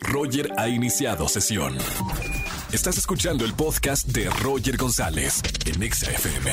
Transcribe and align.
Roger 0.00 0.52
ha 0.56 0.68
iniciado 0.68 1.28
sesión. 1.28 1.76
Estás 2.72 2.98
escuchando 2.98 3.44
el 3.44 3.54
podcast 3.54 4.08
de 4.08 4.28
Roger 4.42 4.76
González 4.76 5.42
en 5.66 5.90
XFM. 5.90 6.52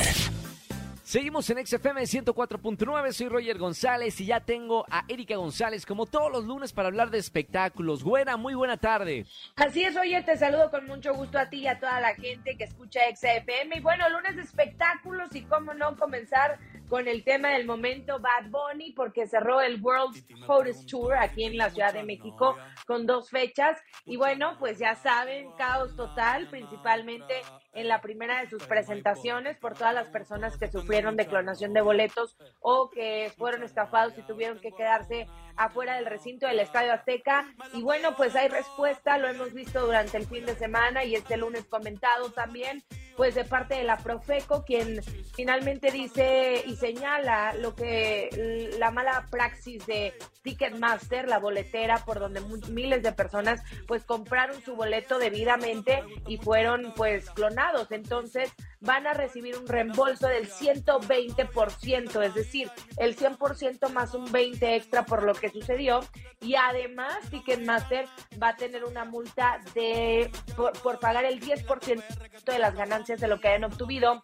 Seguimos 1.06 1.48
en 1.50 1.64
XFM 1.64 2.02
104.9, 2.02 3.12
soy 3.12 3.28
Roger 3.28 3.58
González 3.58 4.20
y 4.20 4.26
ya 4.26 4.40
tengo 4.40 4.84
a 4.90 5.04
Erika 5.06 5.36
González 5.36 5.86
como 5.86 6.06
todos 6.06 6.32
los 6.32 6.44
lunes 6.44 6.72
para 6.72 6.88
hablar 6.88 7.10
de 7.10 7.18
espectáculos. 7.18 8.02
Buena, 8.02 8.36
muy 8.36 8.54
buena 8.54 8.76
tarde. 8.76 9.24
Así 9.54 9.84
es, 9.84 9.94
Roger, 9.94 10.24
te 10.24 10.36
saludo 10.36 10.68
con 10.68 10.84
mucho 10.86 11.14
gusto 11.14 11.38
a 11.38 11.48
ti 11.48 11.58
y 11.58 11.68
a 11.68 11.78
toda 11.78 12.00
la 12.00 12.14
gente 12.16 12.56
que 12.56 12.64
escucha 12.64 13.00
XFM. 13.14 13.76
Y 13.76 13.80
bueno, 13.80 14.08
lunes 14.10 14.34
de 14.34 14.42
espectáculos 14.42 15.32
y 15.34 15.42
cómo 15.42 15.74
no 15.74 15.96
comenzar 15.96 16.58
con 16.88 17.08
el 17.08 17.24
tema 17.24 17.50
del 17.50 17.66
momento 17.66 18.18
Bad 18.20 18.50
Bunny 18.50 18.92
porque 18.92 19.26
cerró 19.26 19.60
el 19.60 19.80
World 19.80 20.16
Hottest 20.46 20.88
Tour 20.88 21.14
aquí 21.14 21.44
en 21.44 21.56
la 21.56 21.70
Ciudad 21.70 21.92
de 21.92 22.02
México 22.02 22.56
con 22.86 23.06
dos 23.06 23.30
fechas. 23.30 23.78
Y 24.04 24.16
bueno, 24.16 24.56
pues 24.58 24.78
ya 24.78 24.94
saben, 24.94 25.50
caos 25.58 25.96
total, 25.96 26.48
principalmente 26.48 27.34
en 27.72 27.88
la 27.88 28.00
primera 28.00 28.40
de 28.40 28.48
sus 28.48 28.62
presentaciones 28.64 29.58
por 29.58 29.74
todas 29.74 29.94
las 29.94 30.08
personas 30.08 30.56
que 30.56 30.70
sufrieron 30.70 31.16
de 31.16 31.26
clonación 31.26 31.72
de 31.72 31.80
boletos 31.82 32.36
o 32.60 32.90
que 32.90 33.32
fueron 33.36 33.62
estafados 33.62 34.16
y 34.18 34.22
tuvieron 34.22 34.58
que 34.60 34.72
quedarse 34.72 35.26
afuera 35.56 35.96
del 35.96 36.06
recinto 36.06 36.46
del 36.46 36.60
Estadio 36.60 36.92
Azteca. 36.92 37.46
Y 37.72 37.82
bueno, 37.82 38.14
pues 38.16 38.36
hay 38.36 38.48
respuesta, 38.48 39.18
lo 39.18 39.28
hemos 39.28 39.52
visto 39.52 39.84
durante 39.84 40.16
el 40.16 40.26
fin 40.26 40.46
de 40.46 40.54
semana 40.54 41.04
y 41.04 41.14
este 41.14 41.36
lunes 41.36 41.64
comentado 41.64 42.30
también, 42.30 42.82
pues 43.16 43.34
de 43.34 43.44
parte 43.44 43.74
de 43.74 43.84
la 43.84 43.98
Profeco, 43.98 44.64
quien 44.64 45.02
finalmente 45.34 45.90
dice 45.90 46.62
y 46.66 46.76
señala 46.76 47.54
lo 47.54 47.74
que 47.74 48.70
la 48.78 48.90
mala 48.90 49.26
praxis 49.30 49.86
de 49.86 50.14
Ticketmaster, 50.42 51.28
la 51.28 51.38
boletera 51.38 51.98
por 52.04 52.20
donde 52.20 52.40
miles 52.68 53.02
de 53.02 53.12
personas 53.12 53.62
pues 53.86 54.04
compraron 54.04 54.60
su 54.62 54.76
boleto 54.76 55.18
debidamente 55.18 56.02
y 56.26 56.36
fueron 56.38 56.92
pues 56.94 57.30
clonados. 57.30 57.90
Entonces 57.90 58.52
van 58.80 59.06
a 59.06 59.14
recibir 59.14 59.56
un 59.56 59.66
reembolso 59.66 60.26
del 60.26 60.48
120%, 60.48 62.22
es 62.22 62.34
decir, 62.34 62.70
el 62.98 63.16
100% 63.16 63.88
más 63.90 64.14
un 64.14 64.30
20 64.30 64.76
extra 64.76 65.04
por 65.04 65.22
lo 65.22 65.34
que 65.34 65.50
sucedió 65.50 66.00
y 66.40 66.54
además 66.54 67.18
Ticketmaster 67.30 68.06
va 68.42 68.50
a 68.50 68.56
tener 68.56 68.84
una 68.84 69.04
multa 69.04 69.60
de 69.74 70.30
por, 70.56 70.72
por 70.80 70.98
pagar 70.98 71.24
el 71.24 71.40
10% 71.40 72.02
de 72.44 72.58
las 72.58 72.74
ganancias 72.74 73.20
de 73.20 73.28
lo 73.28 73.40
que 73.40 73.48
hayan 73.48 73.64
obtenido. 73.64 74.22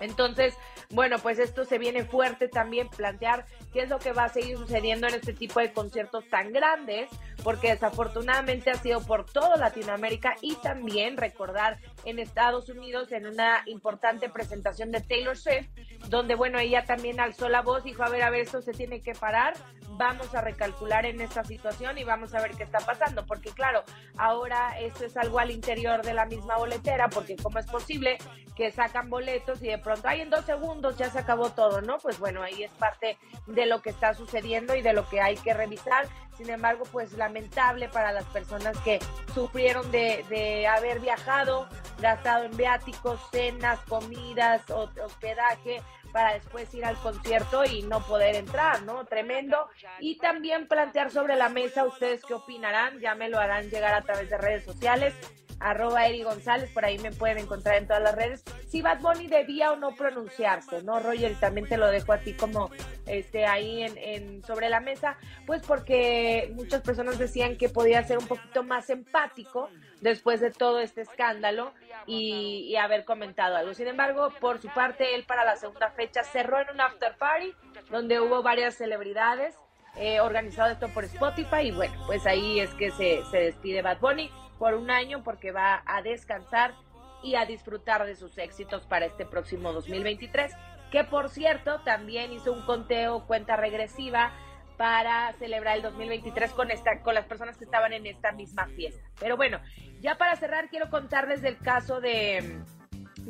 Entonces, 0.00 0.54
bueno, 0.90 1.18
pues 1.18 1.38
esto 1.38 1.64
se 1.64 1.78
viene 1.78 2.04
fuerte 2.04 2.48
también 2.48 2.88
plantear 2.88 3.44
qué 3.72 3.82
es 3.82 3.88
lo 3.88 3.98
que 3.98 4.12
va 4.12 4.24
a 4.24 4.28
seguir 4.28 4.56
sucediendo 4.56 5.06
en 5.06 5.14
este 5.14 5.34
tipo 5.34 5.60
de 5.60 5.72
conciertos 5.72 6.28
tan 6.30 6.52
grandes, 6.52 7.10
porque 7.44 7.70
desafortunadamente 7.70 8.70
ha 8.70 8.76
sido 8.76 9.00
por 9.04 9.30
toda 9.30 9.56
Latinoamérica 9.56 10.34
y 10.40 10.54
también 10.56 11.16
recordar 11.16 11.78
en 12.04 12.18
Estados 12.18 12.68
Unidos 12.68 13.12
en 13.12 13.26
una 13.26 13.62
importante 13.66 14.28
presentación 14.28 14.90
de 14.90 15.00
Taylor 15.00 15.36
Swift, 15.36 15.68
donde 16.08 16.34
bueno, 16.34 16.58
ella 16.58 16.84
también 16.84 17.20
alzó 17.20 17.48
la 17.48 17.62
voz 17.62 17.84
dijo, 17.84 18.02
a 18.02 18.08
ver, 18.08 18.22
a 18.22 18.30
ver, 18.30 18.40
esto 18.40 18.62
se 18.62 18.72
tiene 18.72 19.02
que 19.02 19.12
parar, 19.12 19.54
vamos 19.90 20.34
a 20.34 20.40
recalcular 20.40 21.04
en 21.06 21.20
esta 21.20 21.44
situación 21.44 21.98
y 21.98 22.04
vamos 22.04 22.34
a 22.34 22.40
ver 22.40 22.52
qué 22.52 22.62
está 22.62 22.78
pasando, 22.78 23.26
porque 23.26 23.50
claro, 23.50 23.82
ahora 24.16 24.78
esto 24.80 25.04
es 25.04 25.16
algo 25.16 25.38
al 25.38 25.50
interior 25.50 26.02
de 26.02 26.14
la 26.14 26.26
misma 26.26 26.56
boletera, 26.56 27.08
porque 27.08 27.36
cómo 27.36 27.58
es 27.58 27.66
posible 27.66 28.18
que 28.56 28.70
sacan 28.72 29.10
boletos 29.10 29.62
y 29.62 29.68
de 29.68 29.78
pronto, 29.88 30.06
ay, 30.06 30.20
en 30.20 30.28
dos 30.28 30.44
segundos 30.44 30.98
ya 30.98 31.08
se 31.08 31.18
acabó 31.18 31.48
todo, 31.48 31.80
¿no? 31.80 31.96
Pues 31.96 32.18
bueno, 32.18 32.42
ahí 32.42 32.62
es 32.62 32.70
parte 32.72 33.16
de 33.46 33.64
lo 33.64 33.80
que 33.80 33.88
está 33.88 34.12
sucediendo 34.12 34.74
y 34.74 34.82
de 34.82 34.92
lo 34.92 35.08
que 35.08 35.22
hay 35.22 35.36
que 35.36 35.54
revisar. 35.54 36.06
Sin 36.36 36.50
embargo, 36.50 36.84
pues 36.92 37.14
lamentable 37.14 37.88
para 37.88 38.12
las 38.12 38.24
personas 38.24 38.76
que 38.80 39.00
sufrieron 39.32 39.90
de, 39.90 40.26
de 40.28 40.66
haber 40.66 41.00
viajado, 41.00 41.66
gastado 42.00 42.44
en 42.44 42.54
viáticos, 42.54 43.18
cenas, 43.30 43.80
comidas, 43.88 44.62
hospedaje, 44.70 45.80
para 46.12 46.34
después 46.34 46.72
ir 46.74 46.84
al 46.84 46.96
concierto 46.96 47.64
y 47.64 47.80
no 47.82 48.00
poder 48.00 48.36
entrar, 48.36 48.82
¿no? 48.82 49.06
Tremendo. 49.06 49.68
Y 50.00 50.18
también 50.18 50.68
plantear 50.68 51.10
sobre 51.10 51.34
la 51.34 51.48
mesa 51.48 51.84
ustedes 51.84 52.22
qué 52.26 52.34
opinarán, 52.34 53.00
ya 53.00 53.14
me 53.14 53.30
lo 53.30 53.38
harán 53.38 53.70
llegar 53.70 53.94
a 53.94 54.02
través 54.02 54.28
de 54.28 54.36
redes 54.36 54.64
sociales 54.64 55.14
arroba 55.60 56.06
Eri 56.06 56.22
González, 56.22 56.70
por 56.72 56.84
ahí 56.84 56.98
me 56.98 57.12
pueden 57.12 57.38
encontrar 57.38 57.76
en 57.76 57.86
todas 57.86 58.02
las 58.02 58.14
redes. 58.14 58.44
Si 58.68 58.82
Bad 58.82 59.00
Bunny 59.00 59.26
debía 59.28 59.72
o 59.72 59.76
no 59.76 59.94
pronunciarse, 59.94 60.82
¿no, 60.82 61.00
Roger? 61.00 61.32
Y 61.32 61.36
también 61.36 61.66
te 61.66 61.78
lo 61.78 61.88
dejo 61.88 62.12
a 62.12 62.18
ti 62.18 62.34
como 62.34 62.70
este, 63.06 63.46
ahí 63.46 63.82
en, 63.82 64.44
sobre 64.44 64.68
la 64.68 64.80
mesa, 64.80 65.16
pues 65.46 65.62
porque 65.66 66.52
muchas 66.54 66.82
personas 66.82 67.18
decían 67.18 67.56
que 67.56 67.70
podía 67.70 68.02
ser 68.02 68.18
un 68.18 68.26
poquito 68.26 68.62
más 68.62 68.90
empático 68.90 69.70
después 70.02 70.40
de 70.40 70.50
todo 70.50 70.80
este 70.80 71.00
escándalo 71.00 71.72
y, 72.06 72.66
y 72.68 72.76
haber 72.76 73.04
comentado 73.04 73.56
algo. 73.56 73.72
Sin 73.72 73.88
embargo, 73.88 74.32
por 74.38 74.60
su 74.60 74.68
parte, 74.68 75.14
él 75.14 75.24
para 75.24 75.44
la 75.44 75.56
segunda 75.56 75.90
fecha 75.90 76.22
cerró 76.22 76.60
en 76.60 76.70
un 76.70 76.80
after 76.80 77.16
party 77.16 77.54
donde 77.90 78.20
hubo 78.20 78.42
varias 78.42 78.74
celebridades. 78.74 79.54
Eh, 79.96 80.20
organizado 80.20 80.70
esto 80.70 80.88
por 80.90 81.04
Spotify 81.04 81.62
y 81.62 81.70
bueno, 81.72 81.94
pues 82.06 82.24
ahí 82.24 82.60
es 82.60 82.70
que 82.74 82.92
se, 82.92 83.24
se 83.32 83.38
despide 83.38 83.82
Bad 83.82 83.98
Bunny 83.98 84.30
por 84.56 84.74
un 84.74 84.90
año 84.90 85.24
porque 85.24 85.50
va 85.50 85.82
a 85.86 86.02
descansar 86.02 86.74
y 87.22 87.34
a 87.34 87.46
disfrutar 87.46 88.04
de 88.06 88.14
sus 88.14 88.36
éxitos 88.38 88.86
para 88.86 89.06
este 89.06 89.26
próximo 89.26 89.72
2023, 89.72 90.52
que 90.90 91.04
por 91.04 91.28
cierto 91.28 91.80
también 91.80 92.32
hizo 92.32 92.52
un 92.52 92.62
conteo, 92.62 93.26
cuenta 93.26 93.56
regresiva 93.56 94.32
para 94.76 95.32
celebrar 95.34 95.76
el 95.76 95.82
2023 95.82 96.52
con 96.52 96.70
esta 96.70 97.02
con 97.02 97.14
las 97.14 97.26
personas 97.26 97.58
que 97.58 97.64
estaban 97.64 97.92
en 97.92 98.06
esta 98.06 98.32
misma 98.32 98.66
fiesta. 98.68 99.02
Pero 99.18 99.36
bueno, 99.36 99.60
ya 100.00 100.16
para 100.16 100.36
cerrar 100.36 100.68
quiero 100.70 100.88
contarles 100.88 101.42
del 101.42 101.58
caso 101.58 102.00
de 102.00 102.62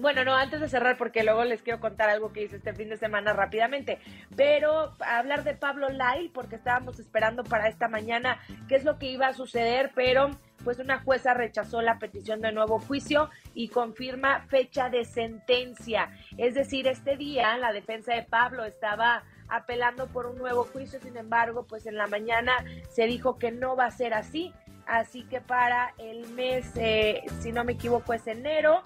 bueno, 0.01 0.25
no, 0.25 0.35
antes 0.35 0.61
de 0.61 0.69
cerrar, 0.69 0.97
porque 0.97 1.25
luego 1.25 1.45
les 1.45 1.63
quiero 1.63 1.81
contar 1.81 2.09
algo 2.09 2.33
que 2.33 2.43
hice 2.43 2.57
este 2.57 2.73
fin 2.73 2.89
de 2.89 2.97
semana 2.97 3.33
rápidamente, 3.33 3.99
pero 4.37 4.95
hablar 5.01 5.43
de 5.43 5.55
Pablo 5.55 5.89
Lai, 5.89 6.29
porque 6.29 6.57
estábamos 6.57 7.01
esperando 7.01 7.43
para 7.43 7.69
esta 7.69 7.89
mañana 7.89 8.39
qué 8.69 8.77
es 8.77 8.85
lo 8.85 8.99
que 8.99 9.07
iba 9.07 9.27
a 9.27 9.33
suceder, 9.33 9.91
pero 9.95 10.31
pues 10.63 10.79
una 10.79 11.01
jueza 11.01 11.35
rechazó 11.35 11.83
la 11.83 11.99
petición 11.99 12.41
de 12.41 12.53
nuevo 12.53 12.79
juicio 12.79 13.31
y 13.55 13.69
confirma 13.69 14.43
fecha 14.49 14.89
de 14.89 15.05
sentencia. 15.05 16.11
Es 16.37 16.55
decir, 16.55 16.87
este 16.87 17.17
día 17.17 17.57
la 17.59 17.73
defensa 17.73 18.15
de 18.15 18.23
Pablo 18.23 18.65
estaba 18.65 19.25
apelando 19.49 20.07
por 20.09 20.27
un 20.27 20.39
nuevo 20.39 20.65
juicio, 20.65 21.01
sin 21.01 21.17
embargo, 21.17 21.67
pues 21.67 21.87
en 21.87 21.97
la 21.97 22.07
mañana 22.07 22.53
se 22.91 23.07
dijo 23.07 23.39
que 23.39 23.51
no 23.51 23.77
va 23.77 23.87
a 23.87 23.91
ser 23.91 24.15
así, 24.15 24.53
así 24.87 25.25
que 25.25 25.41
para 25.41 25.95
el 25.99 26.29
mes, 26.35 26.71
eh, 26.77 27.23
si 27.41 27.51
no 27.51 27.65
me 27.65 27.73
equivoco, 27.73 28.13
es 28.13 28.27
enero 28.27 28.83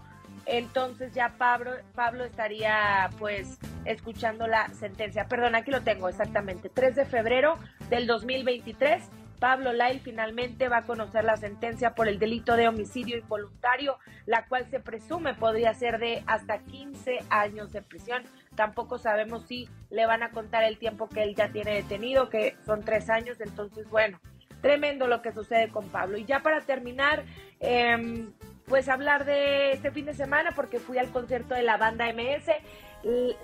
entonces 0.46 1.12
ya 1.14 1.34
Pablo, 1.38 1.72
Pablo 1.94 2.24
estaría 2.24 3.10
pues 3.18 3.58
escuchando 3.84 4.46
la 4.46 4.68
sentencia. 4.74 5.26
Perdón, 5.26 5.54
aquí 5.54 5.70
lo 5.70 5.82
tengo 5.82 6.08
exactamente. 6.08 6.68
3 6.68 6.96
de 6.96 7.04
febrero 7.04 7.58
del 7.90 8.06
2023. 8.06 9.02
Pablo 9.38 9.72
Lai 9.72 9.98
finalmente 9.98 10.68
va 10.68 10.78
a 10.78 10.84
conocer 10.84 11.24
la 11.24 11.36
sentencia 11.36 11.96
por 11.96 12.06
el 12.06 12.20
delito 12.20 12.54
de 12.54 12.68
homicidio 12.68 13.18
involuntario, 13.18 13.98
la 14.24 14.46
cual 14.46 14.70
se 14.70 14.78
presume 14.78 15.34
podría 15.34 15.74
ser 15.74 15.98
de 15.98 16.22
hasta 16.28 16.58
15 16.58 17.18
años 17.28 17.72
de 17.72 17.82
prisión. 17.82 18.22
Tampoco 18.54 18.98
sabemos 18.98 19.44
si 19.46 19.68
le 19.90 20.06
van 20.06 20.22
a 20.22 20.30
contar 20.30 20.62
el 20.62 20.78
tiempo 20.78 21.08
que 21.08 21.24
él 21.24 21.34
ya 21.34 21.48
tiene 21.48 21.74
detenido, 21.74 22.28
que 22.28 22.54
son 22.64 22.84
tres 22.84 23.10
años. 23.10 23.40
Entonces, 23.40 23.90
bueno, 23.90 24.20
tremendo 24.60 25.08
lo 25.08 25.22
que 25.22 25.32
sucede 25.32 25.70
con 25.70 25.88
Pablo. 25.88 26.18
Y 26.18 26.24
ya 26.24 26.40
para 26.40 26.60
terminar, 26.60 27.24
eh, 27.58 28.28
pues 28.66 28.88
hablar 28.88 29.24
de 29.24 29.72
este 29.72 29.90
fin 29.90 30.06
de 30.06 30.14
semana 30.14 30.52
porque 30.54 30.78
fui 30.78 30.98
al 30.98 31.10
concierto 31.10 31.54
de 31.54 31.62
la 31.62 31.76
banda 31.76 32.12
MS. 32.12 32.50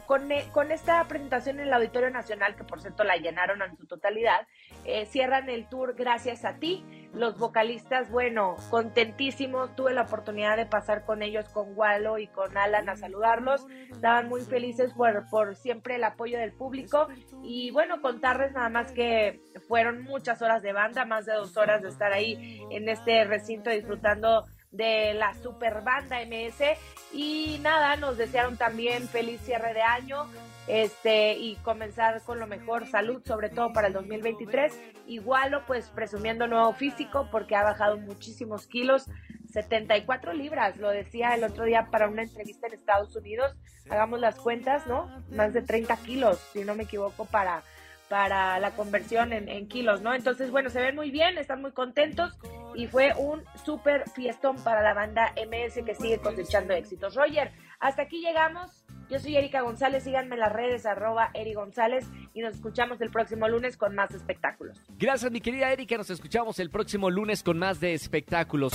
Con, 0.07 0.31
e, 0.31 0.45
con 0.53 0.71
esta 0.71 1.03
presentación 1.09 1.59
en 1.59 1.67
el 1.67 1.73
Auditorio 1.73 2.11
Nacional, 2.11 2.55
que 2.55 2.63
por 2.63 2.81
cierto 2.81 3.03
la 3.03 3.17
llenaron 3.17 3.61
en 3.61 3.77
su 3.77 3.87
totalidad, 3.87 4.47
eh, 4.85 5.05
cierran 5.07 5.51
el 5.51 5.69
tour 5.69 5.97
gracias 5.97 6.45
a 6.45 6.55
ti. 6.55 6.85
Los 7.13 7.37
vocalistas, 7.39 8.09
bueno, 8.09 8.55
contentísimos. 8.71 9.75
Tuve 9.75 9.95
la 9.95 10.03
oportunidad 10.03 10.57
de 10.57 10.67
pasar 10.67 11.05
con 11.05 11.23
ellos, 11.23 11.49
con 11.49 11.77
Walo 11.77 12.19
y 12.19 12.29
con 12.29 12.57
Alan 12.57 12.89
a 12.89 12.97
saludarlos. 12.97 13.67
Estaban 13.91 14.29
muy 14.29 14.43
felices 14.43 14.93
por, 14.93 15.29
por 15.29 15.57
siempre 15.57 15.97
el 15.97 16.05
apoyo 16.05 16.39
del 16.39 16.53
público. 16.53 17.09
Y 17.43 17.73
bueno, 17.73 18.01
contarles 18.01 18.53
nada 18.53 18.69
más 18.69 18.93
que 18.93 19.41
fueron 19.67 20.03
muchas 20.05 20.41
horas 20.41 20.63
de 20.63 20.73
banda, 20.73 21.05
más 21.05 21.27
de 21.27 21.33
dos 21.33 21.57
horas 21.57 21.83
de 21.83 21.89
estar 21.89 22.13
ahí 22.13 22.63
en 22.71 22.89
este 22.89 23.25
recinto 23.25 23.71
disfrutando 23.71 24.45
de 24.71 25.15
la 25.15 25.35
super 25.35 25.83
banda 25.83 26.19
MS 26.25 26.77
y 27.13 27.59
nada, 27.63 27.97
nos 27.97 28.19
desearon 28.19 28.57
también 28.57 29.09
feliz 29.09 29.41
cierre 29.41 29.73
de 29.75 29.83
año 29.83 30.27
este 30.67 31.33
y 31.33 31.57
comenzar 31.57 32.23
con 32.23 32.39
lo 32.39 32.47
mejor, 32.47 32.87
salud 32.87 33.23
sobre 33.25 33.49
todo 33.49 33.73
para 33.73 33.87
el 33.87 33.95
2023, 33.95 34.79
igualo 35.07 35.65
pues 35.67 35.89
presumiendo 35.89 36.47
nuevo 36.47 36.75
físico 36.75 37.29
porque 37.31 37.57
ha 37.57 37.63
bajado 37.63 37.97
muchísimos 37.97 38.67
kilos, 38.67 39.07
74 39.51 40.35
libras, 40.35 40.77
lo 40.77 40.91
decía 40.91 41.35
el 41.35 41.45
otro 41.45 41.65
día 41.65 41.89
para 41.91 42.09
una 42.09 42.23
entrevista 42.23 42.67
en 42.67 42.75
Estados 42.75 43.17
Unidos, 43.17 43.57
hagamos 43.89 44.21
las 44.21 44.35
cuentas, 44.37 44.87
¿no? 44.87 45.09
Más 45.31 45.55
de 45.55 45.63
30 45.63 45.97
kilos, 45.99 46.39
si 46.53 46.65
no 46.65 46.75
me 46.75 46.85
equivoco, 46.85 47.25
para 47.25 47.63
para 48.11 48.59
la 48.59 48.71
conversión 48.71 49.35
en, 49.35 49.51
en, 49.51 49.69
kilos, 49.69 50.01
¿no? 50.01 50.15
Entonces, 50.15 50.51
bueno, 50.51 50.71
se 50.71 50.81
ven 50.81 50.97
muy 50.97 51.11
bien, 51.11 51.37
están 51.37 51.61
muy 51.61 51.73
contentos 51.73 52.39
y 52.75 52.87
fue 52.87 53.13
un 53.17 53.43
súper 53.65 54.09
fiestón 54.11 54.57
para 54.63 54.83
la 54.83 54.95
banda 54.95 55.33
MS 55.37 55.85
que 55.85 55.95
sigue 55.95 56.19
cosechando 56.19 56.75
éxitos. 56.75 57.15
Roger, 57.15 57.53
hasta 57.81 58.03
aquí 58.03 58.21
llegamos. 58.21 58.85
Yo 59.11 59.19
soy 59.19 59.37
Erika 59.37 59.63
González, 59.63 60.05
síganme 60.05 60.35
en 60.35 60.41
las 60.41 60.53
redes 60.53 60.85
arroba 60.85 61.31
Eri 61.33 61.55
González 61.55 62.05
y 62.35 62.41
nos 62.43 62.57
escuchamos 62.57 63.01
el 63.01 63.11
próximo 63.11 63.49
lunes 63.49 63.79
con 63.79 63.95
más 63.95 64.11
espectáculos. 64.11 64.83
Gracias 64.99 65.33
mi 65.33 65.41
querida 65.41 65.73
Erika, 65.73 65.97
nos 65.97 66.11
escuchamos 66.11 66.59
el 66.59 66.69
próximo 66.69 67.09
lunes 67.09 67.43
con 67.43 67.59
más 67.59 67.81
de 67.81 67.95
espectáculos. 67.95 68.75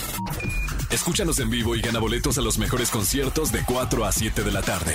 Escúchanos 0.92 1.40
en 1.40 1.52
vivo 1.52 1.76
y 1.76 1.82
gana 1.82 2.00
boletos 2.00 2.38
a 2.40 2.42
los 2.42 2.58
mejores 2.58 2.90
conciertos 2.90 3.52
de 3.52 3.60
4 3.66 4.06
a 4.06 4.12
7 4.12 4.44
de 4.44 4.52
la 4.52 4.62
tarde 4.64 4.94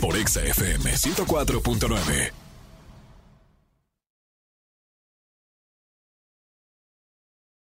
por 0.00 0.16
Exa 0.16 0.42
FM 0.42 0.90
104.9. 0.90 2.47